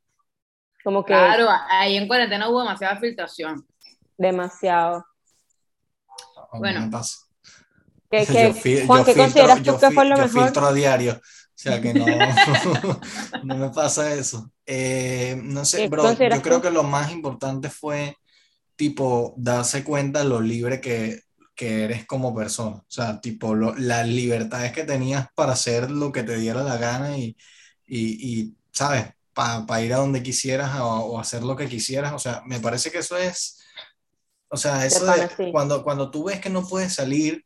[0.84, 3.66] como que Claro, ahí en cuarentena hubo demasiada filtración.
[4.16, 5.04] demasiado.
[6.36, 6.90] No, no Bueno.
[8.10, 10.22] ¿Qué, Yo qué- fi- Juan, yo ¿qué filtro- consideras tú yo que fue lo yo
[10.22, 10.44] mejor?
[10.44, 11.20] filtro a diario,
[11.54, 12.30] sea que no,
[13.42, 14.50] no me pasa eso.
[14.66, 18.16] Eh, no sé, ¿Qué bro, yo creo que lo más importante fue,
[18.76, 21.20] tipo, darse cuenta lo libre que,
[21.54, 22.76] que eres como persona.
[22.78, 26.76] O sea, tipo, lo- las libertades que tenías para hacer lo que te diera la
[26.78, 27.36] gana y,
[27.86, 29.06] y, y, ¿sabes?
[29.34, 32.12] Para ir a donde quisieras o, o hacer lo que quisieras.
[32.14, 33.58] O sea, me parece que eso es,
[34.48, 37.44] o sea, eso de cuando, cuando tú ves que no puedes salir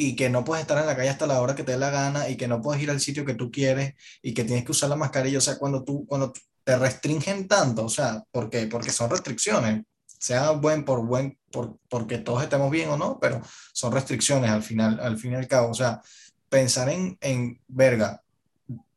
[0.00, 1.90] y que no puedes estar en la calle hasta la hora que te dé la
[1.90, 4.70] gana y que no puedes ir al sitio que tú quieres y que tienes que
[4.70, 6.32] usar la mascarilla, o sea, cuando tú, cuando
[6.62, 8.68] te restringen tanto, o sea, ¿por qué?
[8.68, 13.42] Porque son restricciones, sea buen por buen, por, porque todos estemos bien o no, pero
[13.72, 16.00] son restricciones al final, al fin y al cabo, o sea,
[16.48, 18.22] pensar en, en verga,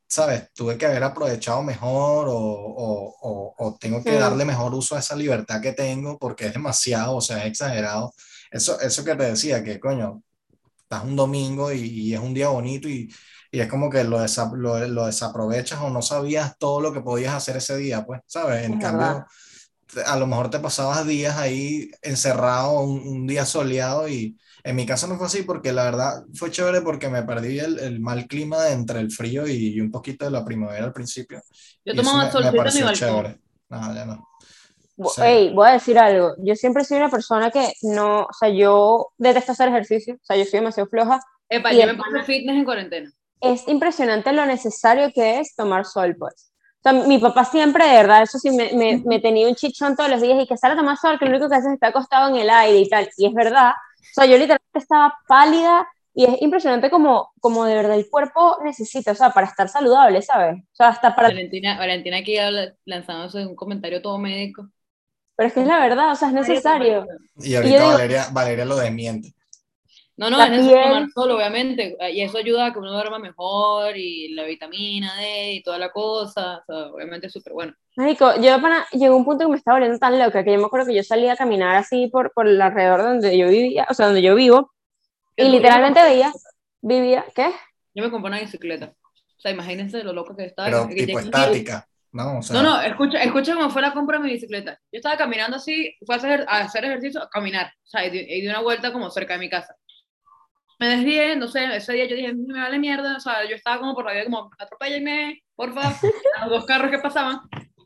[0.08, 0.54] ¿sabes?
[0.54, 5.00] Tuve que haber aprovechado mejor o, o, o, o tengo que darle mejor uso a
[5.00, 8.14] esa libertad que tengo porque es demasiado, o sea, es exagerado.
[8.52, 10.22] Eso, eso que te decía, que coño,
[10.96, 13.14] estás un domingo y, y es un día bonito y,
[13.52, 17.02] y es como que lo, desa- lo, lo desaprovechas o no sabías todo lo que
[17.02, 18.66] podías hacer ese día, pues, ¿sabes?
[18.66, 19.28] En Es cambio, verdad.
[20.06, 24.86] a lo mejor te pasabas días ahí encerrado, un, un día soleado y en mi
[24.86, 28.28] caso no fue así porque la verdad fue chévere porque me perdí el, el mal
[28.28, 31.42] clima entre el frío y, y un poquito de la primavera al principio.
[31.86, 33.28] Yo tomaba solcito en mi balcón.
[33.70, 34.28] No, ya no.
[35.10, 35.22] Sí.
[35.22, 36.36] Ey, voy a decir algo.
[36.40, 40.36] Yo siempre soy una persona que no, o sea, yo detesto hacer ejercicio, o sea,
[40.36, 41.20] yo soy demasiado floja.
[41.50, 43.12] Epa, Y yo me puse fitness en cuarentena.
[43.40, 46.52] Es impresionante lo necesario que es tomar sol, pues.
[46.84, 49.96] O sea, mi papá siempre, de verdad, eso sí, me, me, me tenía un chichón
[49.96, 51.74] todos los días y que sale a tomar sol, que lo único que hace es
[51.74, 53.10] estar acostado en el aire y tal.
[53.18, 53.72] Y es verdad.
[53.72, 58.58] O sea, yo literalmente estaba pálida y es impresionante como, como de verdad el cuerpo
[58.64, 60.62] necesita, o sea, para estar saludable, ¿sabes?
[60.62, 61.30] O sea, hasta para...
[61.30, 62.36] Valentina, Valentina aquí
[62.86, 64.70] lanzándose un comentario todo médico.
[65.42, 67.08] Pero es que es la verdad, o sea, es necesario.
[67.38, 69.34] Y ahorita yo digo- Valeria, Valeria lo desmiente.
[70.16, 73.18] No, no, La es necesario tomar sol, obviamente, y eso ayuda a que uno duerma
[73.18, 77.74] mejor, y la vitamina D y toda la cosa, o sea, obviamente es súper bueno.
[77.96, 80.66] Marico, yo para, llegó un punto que me estaba volviendo tan loca que yo me
[80.66, 83.96] acuerdo que yo salía a caminar así por, por el alrededor donde yo vivía, o
[83.96, 84.72] sea, donde yo vivo,
[85.36, 86.32] y literalmente veía,
[86.82, 87.52] vivía, ¿qué?
[87.96, 90.70] Yo me compré una bicicleta, o sea, imagínense lo loco que estaba.
[90.70, 92.40] Pero que tipo estática, ¿no?
[92.40, 94.74] O sea, No, no, escucha, escucha cómo fue la compra de mi bicicleta.
[94.92, 98.10] Yo estaba caminando así, fue a hacer, a hacer ejercicio, a caminar, o sea, y
[98.10, 99.76] di, y di una vuelta como cerca de mi casa.
[100.80, 103.80] Me desvié, no sé, ese día yo dije, me vale mierda, o sea, yo estaba
[103.80, 105.82] como por la vida, como, atropéllenme, porfa,
[106.38, 107.40] a los dos carros que pasaban.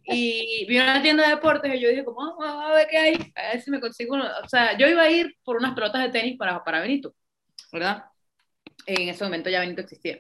[0.07, 2.97] Y vi una tienda de deportes y yo dije, como, "Ah, vamos a ver qué
[2.97, 4.25] hay, a ver si me consigo, uno".
[4.43, 7.13] o sea, yo iba a ir por unas pelotas de tenis para, para Benito,
[7.71, 8.05] ¿verdad?
[8.85, 10.19] En ese momento ya Benito existía.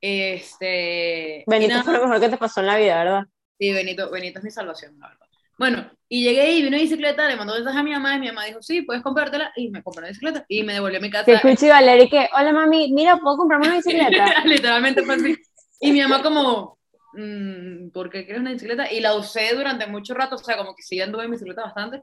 [0.00, 3.22] Este, Benito nada, fue lo mejor que te pasó en la vida, ¿verdad?
[3.58, 5.26] Sí, Benito, Benito es mi salvación, la verdad.
[5.58, 8.44] Bueno, y llegué y vino bicicleta, le mandó mensaje a mi mamá y mi mamá
[8.44, 11.24] dijo, sí, puedes comprártela, y me compró una bicicleta y me devolvió a mi casa.
[11.24, 14.26] Que escuché Valeria que, hola mami, mira, ¿puedo comprarme una bicicleta?
[14.44, 15.36] Literalmente fue así.
[15.80, 16.78] Y mi mamá como,
[17.14, 18.92] "Mm, ¿por qué quieres una bicicleta?
[18.92, 22.02] Y la usé durante mucho rato, o sea, como que sí anduve en bicicleta bastante,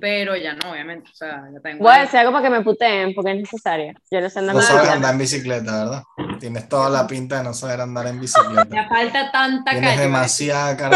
[0.00, 1.82] pero ya no, obviamente, o sea, ya tengo...
[1.84, 3.92] Voy a decir algo para que me puteen, porque es necesario.
[4.10, 6.02] Yo no sé andar no sabes andar en bicicleta, ¿verdad?
[6.40, 8.64] Tienes toda la pinta de no saber andar en bicicleta.
[8.64, 10.02] Me falta tanta Tienes calle.
[10.02, 10.90] demasiada cara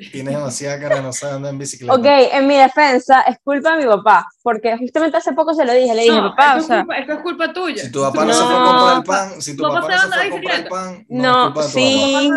[0.12, 1.94] Tienes demasiada cara de no saber andar en bicicleta.
[1.94, 5.72] Ok, en mi defensa, es culpa de mi papá, porque justamente hace poco se lo
[5.72, 7.82] dije, le dije, No, papá, esto, o es sea, culpa, esto es culpa tuya.
[7.84, 8.34] Si tu papá no, No.
[8.34, 10.26] se fue a comprar el pan, si tu ¿Tu papá papá se no se fue
[10.26, 12.00] a comprar el pan, no, No, es culpa de tu sí.
[12.00, 12.12] papá.
[12.12, 12.28] ¿Papá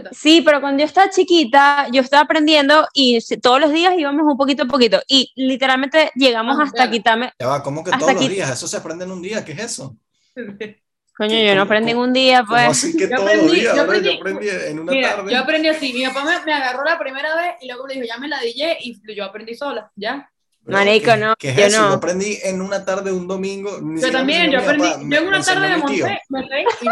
[0.00, 0.08] sabe?
[0.12, 4.36] Sí, pero cuando yo estaba chiquita, yo estaba aprendiendo y todos los días íbamos un
[4.36, 5.00] poquito a poquito.
[5.06, 6.90] Y literalmente llegamos Ah, hasta claro.
[6.90, 7.32] quitarme.
[7.38, 8.50] Ya va, ¿cómo que todos los días?
[8.50, 9.96] Eso se aprende en un día, ¿qué es eso?
[11.16, 12.82] Coño, ¿Qué- yo no aprendí en un día, ¿Cómo pues.
[12.96, 13.76] que Yo todos aprendí- días?
[13.76, 15.32] yo yo aprendí- aprendí en una Mira, tarde.
[15.32, 15.92] yo aprendí así.
[15.92, 18.40] Mi papá me, me agarró la primera vez y luego me dijo, ya me la
[18.40, 20.28] DJ y yo aprendí sola, ya.
[20.66, 21.82] Marico, ¿qué- no, ¿Qué es yo eso?
[21.82, 21.88] no.
[21.90, 23.78] Yo aprendí en una tarde, un domingo.
[24.00, 26.86] Yo también, yo aprendí, papá, yo en una tarde me monté, me y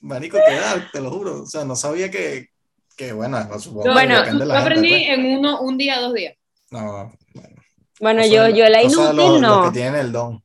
[0.00, 1.42] Marico, te da, te lo juro.
[1.42, 2.48] O sea, no sabía que,
[2.96, 5.08] que bueno, no supongo Bueno, de yo gente, aprendí pues.
[5.10, 6.34] en uno, un día, dos días.
[6.70, 7.56] No, bueno.
[8.00, 9.64] Bueno, yo, yo la inútil los no.
[9.64, 10.42] que tienen el don.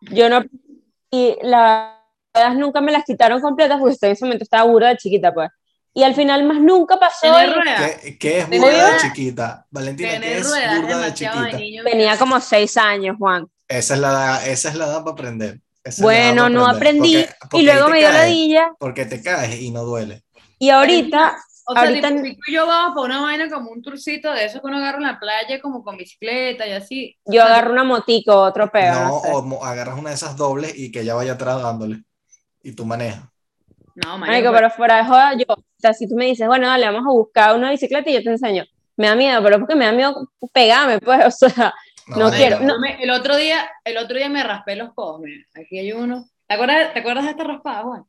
[0.00, 0.42] Yo no.
[1.14, 1.92] Y las
[2.34, 5.48] ruedas nunca me las quitaron completas porque en ese momento estaba burda de chiquita, pues.
[5.96, 7.28] Y al final más nunca pasó.
[8.02, 9.64] ¿Qué, qué es burda de chiquita?
[9.70, 11.50] Valentina, ¿qué es burda de chiquita?
[11.84, 13.46] Tenía como seis años, Juan.
[13.68, 15.60] Esa es la edad, esa es la edad para aprender.
[15.84, 16.76] Esa la Bueno, para no aprender.
[16.88, 17.14] aprendí.
[17.14, 18.72] Porque- porque y luego me dio caes, ladilla.
[18.80, 20.22] Porque te caes y no duele.
[20.58, 23.80] Y ahorita, O sea, Ahorita- tipo, tú y yo vamos para una vaina como un
[23.80, 27.16] tourcito de eso que uno agarra en la playa como con bicicleta y así.
[27.24, 28.92] yo agarro una motico, otro peo.
[28.92, 29.30] no, no sé.
[29.32, 32.02] o agarras una de esas dobles y que ya vaya atrás dándole.
[32.62, 33.22] Y tú manejas.
[33.94, 36.86] No, Marico, pero fuera de joda, yo, o sea, si tú me dices, bueno, dale,
[36.86, 38.64] vamos a buscar una bicicleta y yo te enseño.
[38.96, 41.72] Me da miedo, pero porque me da miedo pegarme, pues, o sea,
[42.08, 42.74] No vale, quiero, no.
[42.74, 42.80] no.
[42.80, 45.44] Me- el otro día, el otro día me raspé los codos, mira.
[45.54, 46.26] Aquí hay uno.
[46.46, 48.04] ¿Te acuerdas, ¿te acuerdas de esta raspada, Juan?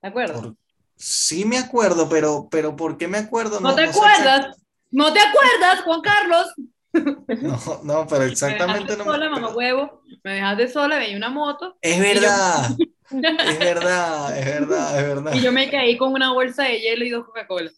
[0.00, 0.40] ¿Te acuerdas?
[0.40, 0.56] Por-
[0.98, 3.60] Sí me acuerdo, pero, pero ¿por qué me acuerdo?
[3.60, 4.56] ¿No, te acuerdas?
[4.90, 6.46] ¿No te acuerdas, Juan Carlos?
[6.92, 10.02] No, no, pero Me exactamente dejaste no me sola, mamá huevo.
[10.24, 12.70] Me dejaste sola, venía una moto Es verdad,
[13.10, 15.34] es verdad, es verdad, es verdad.
[15.34, 17.70] y yo me caí con una bolsa de hielo y dos Coca-Cola.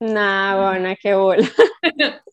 [0.00, 1.48] Nah, bueno, qué bola.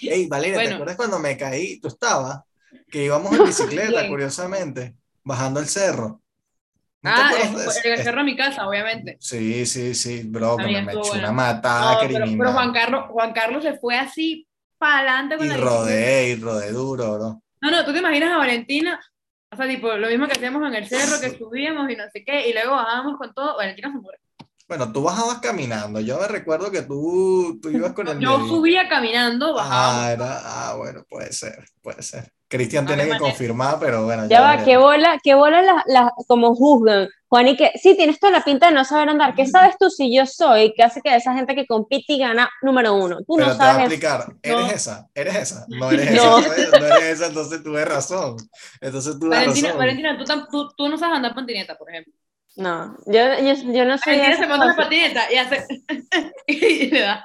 [0.00, 1.80] Ey, Valeria, ¿te acuerdas cuando me caí?
[1.80, 2.42] Tú estabas,
[2.90, 6.22] que íbamos en bicicleta, curiosamente, bajando el cerro.
[7.02, 7.30] ¿No Ah,
[8.02, 9.16] cerro a mi casa, obviamente.
[9.20, 11.10] Sí, sí, sí, bro, que me bueno.
[11.12, 12.36] una matada No, criminal.
[12.38, 14.46] pero Juan Carlos, Juan Carlos se fue así
[14.78, 17.42] para adelante con Y la rodé, y rodé duro, bro.
[17.60, 19.00] No, no, tú te imaginas a Valentina,
[19.50, 22.24] o sea, tipo, lo mismo que hacíamos en el cerro, que subíamos y no sé
[22.24, 24.18] qué, y luego bajábamos con todo, Valentina se muere.
[24.68, 25.98] Bueno, tú bajabas caminando.
[26.00, 28.54] Yo me recuerdo que tú, tú ibas con el Yo dedito.
[28.56, 30.02] subía caminando, bajábamos.
[30.04, 32.30] Ah, era- ah, bueno, puede ser, puede ser.
[32.48, 34.26] Cristian No, tiene que manera- confirmar, pero bueno.
[34.28, 37.08] Ya va, qué bola, qué bola las, las, como juzgan.
[37.30, 39.34] Juan, y que sí, tienes toda la pinta de no saber andar.
[39.34, 40.72] ¿Qué sabes tú si yo soy?
[40.74, 43.18] ¿Qué hace que esa gente que compite y gana número uno?
[43.18, 43.84] Tú Pero no te va a sabes.
[43.86, 44.66] explicar, ¿eres No.
[44.70, 45.08] esa?
[45.14, 45.66] ¿Eres esa?
[45.68, 46.38] No eres No.
[46.38, 48.36] esa, no eres esa, entonces tuve razón.
[48.80, 49.78] Entonces tuve Valentina, razón.
[49.78, 52.14] Valentina tú, tú, tú no sabes andar patineta, por ejemplo.
[52.58, 54.18] No, yo, yo, yo no soy.
[54.18, 55.64] Valentina se monta la patineta y hace.
[56.48, 57.24] y le da.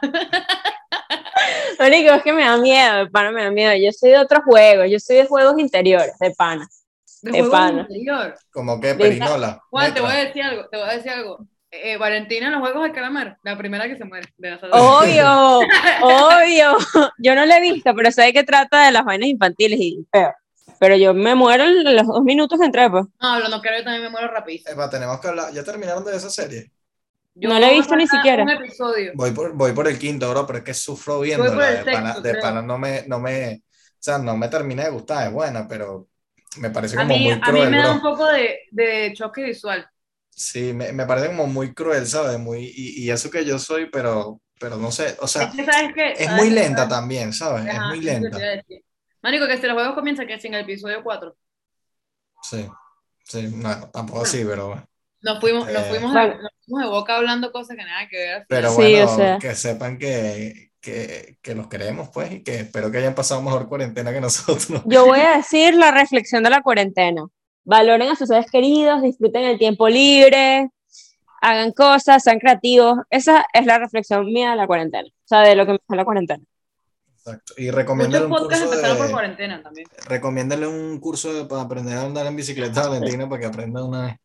[1.79, 3.73] Marico, es que me da miedo, de pana me da miedo.
[3.75, 6.67] Yo soy de otros juegos, yo soy de juegos interiores, de pana.
[7.23, 7.81] De De pana.
[7.81, 8.35] interior.
[8.51, 9.59] Como que perinola.
[9.71, 11.39] Juan, te voy a decir algo, te voy a decir algo.
[11.71, 14.27] Eh, Valentina en los juegos de calamar, la primera que se muere.
[14.37, 14.55] De.
[14.69, 15.61] Obvio,
[16.03, 16.77] obvio.
[17.17, 20.31] Yo no lo he visto, pero sé que trata de las vainas infantiles y feo.
[20.83, 23.05] Pero yo me muero en los dos minutos que entré, pues.
[23.21, 24.73] No, hablando claro, yo también me muero rapidísimo.
[24.73, 25.53] Epa, tenemos que hablar.
[25.53, 26.71] ¿Ya terminaron de esa serie?
[27.35, 28.43] Yo No la he visto ni siquiera.
[28.43, 29.13] Un episodio.
[29.13, 31.41] Voy por, voy por el quinto, bro, pero es que sufro el
[31.83, 33.61] De pana, de pana no me, no me, o
[33.99, 36.09] sea, no me termina de gustar, es buena, pero
[36.59, 37.93] me parece como mí, muy a mí cruel, me da bro.
[37.93, 39.87] un poco de, de choque visual.
[40.29, 42.39] Sí, me, me parece como muy cruel, ¿sabes?
[42.39, 45.63] Muy, y, y eso que yo soy, pero, pero no sé, o sea, Es que,
[45.65, 46.15] ¿sabes qué?
[46.15, 46.55] es ¿Sabes muy qué?
[46.55, 47.71] lenta también, ¿sabes?
[47.73, 48.49] Es Ajá, muy eso te lenta.
[49.23, 51.35] Marico, que si los juegos comienzan que es en el episodio 4.
[52.43, 52.65] Sí,
[53.23, 54.85] sí, no, tampoco así, pero bueno.
[55.21, 58.17] Nos fuimos, nos Eh, fuimos, de, nos fuimos de boca hablando cosas que nada que
[58.17, 58.45] ver.
[58.49, 59.39] Pero Sí, bueno, o sea.
[59.39, 63.69] que sepan que, que, que los queremos, pues, y que espero que hayan pasado mejor
[63.69, 64.83] cuarentena que nosotros.
[64.85, 67.25] Yo voy a decir la reflexión de la cuarentena.
[67.63, 70.69] Valoren a sus seres queridos, disfruten el tiempo libre,
[71.41, 72.97] hagan cosas, sean creativos.
[73.09, 75.07] Esa es la reflexión mía de la cuarentena.
[75.07, 76.43] O sea, de lo que me dejó la cuarentena.
[77.25, 77.53] Exacto.
[77.57, 79.87] Y recomiéndale Muchos un curso empezaron por de, cuarentena también.
[80.07, 83.83] recomiéndale un curso de- para aprender a andar en bicicleta a Valentina para que aprenda
[83.83, 84.15] una vez.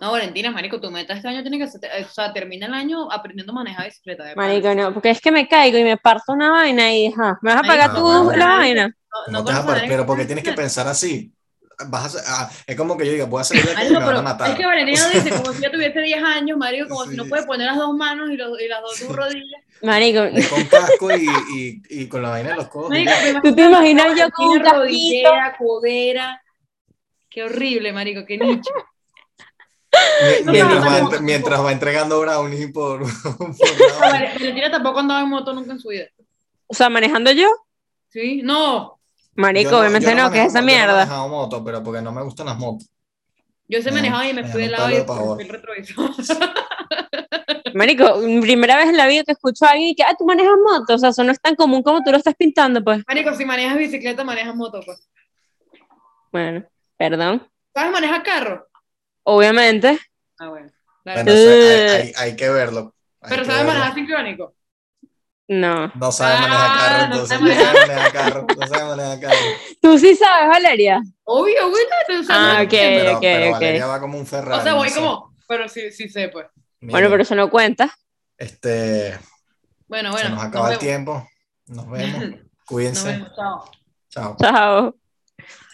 [0.00, 3.12] No, Valentina, marico, tu meta este año tiene que ser, o sea, termina el año
[3.12, 4.24] aprendiendo a manejar bicicleta.
[4.24, 4.34] de.
[4.34, 7.52] Marico, no, porque es que me caigo y me parto una vaina y ajá, ¿me
[7.52, 8.32] vas a pagar Ah, tú bueno.
[8.36, 8.86] la vaina?
[8.88, 8.94] No,
[9.26, 10.88] ¿Cómo no te vas a conoces par- a nadie pero que porque tienes que pensar
[10.88, 11.34] así.
[11.88, 13.84] Vas a hacer- ah, es como que yo diga, voy a salir de aquí y
[13.84, 14.50] Marico, me van a matar.
[14.50, 17.44] es que Valentina dice como si ya tuviese 10 años, marico, como si no puede
[17.46, 19.62] poner las dos manos y, y las dos rodillas.
[19.82, 22.90] Marico, Es con casco y, y, y con la vaina de los codos.
[22.90, 23.12] Marico,
[23.42, 26.42] ¿Tú te imaginas yo con un rodillera, codera.
[27.30, 28.70] Qué horrible, marico, qué nicho.
[30.44, 33.00] No, Mientras, no, va, mientras va entregando brownies por,
[33.38, 36.04] por Valentina tampoco andaba en moto nunca en su vida.
[36.68, 37.48] o sea, manejando yo,
[38.08, 38.40] ¿Sí?
[38.42, 38.99] No.
[39.34, 40.92] Marico, Yo obviamente yo no, que es esa Yo no he mierda.
[40.94, 42.88] manejado moto, pero porque no me gustan las motos.
[43.68, 46.10] Yo da- manejaba y me fui del lado y fui el retrovisor.
[47.74, 50.94] Marico, primera vez en la vida que escucho a alguien que, ah, tú manejas moto,
[50.94, 53.02] o sea, eso no es tan común como tú lo estás pintando, pues.
[53.06, 55.08] Marico, si manejas bicicleta, manejas moto, pues.
[56.32, 56.64] Bueno,
[56.96, 57.46] perdón.
[57.74, 58.66] ¿Sabes manejar carro?
[59.22, 59.98] Obviamente.
[60.38, 60.68] Ah, bueno.
[61.04, 61.22] Claro.
[61.24, 62.94] Bueno, eso hay, hay- hay que verlo.
[63.20, 63.72] hay Pero que ¿sabes verlo.
[63.78, 64.54] manejar sincrónico?
[65.52, 65.90] No.
[65.96, 68.46] No sabe Ah, manejar carro, no entonces no sabe manejar carro.
[68.56, 69.46] No sabe manejar carro.
[69.82, 71.02] Tú sí sabes, Valeria.
[71.24, 72.68] Obvio, güey, no, Ah, ok.
[72.70, 73.52] pero, pero ok.
[73.54, 74.60] Valeria va como un Ferrari.
[74.60, 75.00] O sea, voy no sé.
[75.00, 76.46] como, pero sí, sí sé, pues.
[76.78, 77.92] Mira, Bueno, pero eso no cuenta.
[78.38, 79.18] Este,
[79.88, 80.28] Bueno, bueno.
[80.28, 81.26] se nos acaba el tiempo.
[81.66, 82.20] Nos vemos.
[82.30, 83.08] Nos Cuídense.
[83.08, 83.70] vemos, chao.
[84.08, 84.36] Chao.
[84.40, 84.94] Chao.